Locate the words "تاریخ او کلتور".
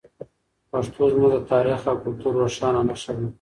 1.51-2.33